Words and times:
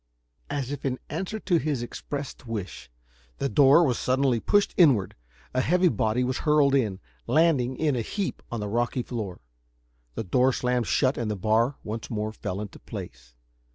As 0.49 0.71
if 0.71 0.83
in 0.83 0.97
answer 1.11 1.39
to 1.41 1.57
his 1.57 1.83
expressed 1.83 2.47
wish, 2.47 2.89
the 3.37 3.47
door 3.47 3.83
was 3.83 3.99
suddenly 3.99 4.39
pushed 4.39 4.73
inward, 4.75 5.13
a 5.53 5.61
heavy 5.61 5.89
body 5.89 6.23
was 6.23 6.39
hurled 6.39 6.73
in, 6.73 6.99
landing 7.27 7.77
in 7.77 7.95
a 7.95 8.01
heap 8.01 8.41
on 8.51 8.61
the 8.61 8.67
rocky 8.67 9.03
floor. 9.03 9.41
The 10.15 10.23
door 10.23 10.53
slammed 10.53 10.87
shut 10.87 11.19
and 11.19 11.29
the 11.29 11.35
bar 11.35 11.75
once 11.83 12.09
more 12.09 12.31
fell 12.31 12.61
into 12.61 12.79
place. 12.79 13.35